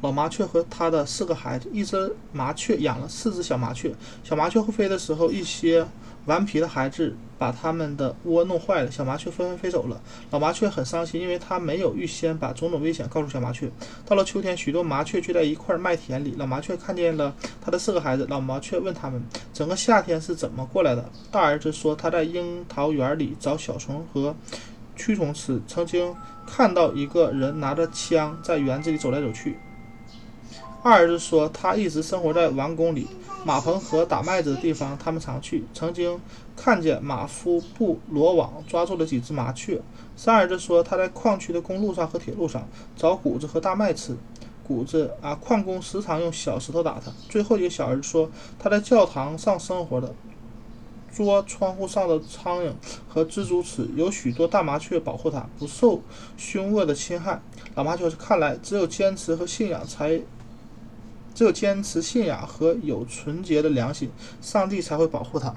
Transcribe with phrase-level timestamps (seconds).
[0.00, 1.68] 老麻雀和他的四个孩子。
[1.72, 5.86] 一只麻雀养了四只小麻雀，小麻雀会飞的时候，一些
[6.26, 10.00] 顽皮的孩子把他们的窝弄坏了，小麻雀纷纷飞走了。
[10.30, 13.70] 老麻雀很伤心，因为它没有预先把种种危险告诉小麻雀。
[14.06, 18.26] 到了秋天，许多麻雀聚在一块麦田里，老麻雀看见了他的四个孩子。
[18.28, 19.22] 老麻雀问他们，
[19.52, 21.10] 整个夏天是怎么过来的？
[21.30, 24.36] 大儿子说，他在樱桃园里找小虫和
[24.96, 26.14] 蛆虫吃，曾经
[26.46, 29.56] 看到一个人拿着枪在园子里走来走去。
[30.80, 33.08] 二儿子说，他一直生活在王宫里，
[33.44, 35.64] 马棚和打麦子的地方他们常去。
[35.74, 36.20] 曾经
[36.56, 39.82] 看见马夫布罗网抓住了几只麻雀。
[40.16, 44.16] 三儿子说，他在矿区的公路上和铁路上找谷子和大麦吃。
[44.62, 47.12] 谷子啊，矿工时常用小石头打他。
[47.28, 50.14] 最后一个小儿子说，他在教堂上生活的，
[51.12, 52.70] 捉窗户上的苍蝇
[53.08, 53.88] 和蜘蛛吃。
[53.96, 56.02] 有许多大麻雀保护他，不受
[56.36, 57.42] 凶恶的侵害。
[57.74, 60.20] 老麻雀看来，只有坚持和信仰才。
[61.38, 64.10] 只有坚持信仰和有纯洁的良心，
[64.42, 65.54] 上帝才会保护他。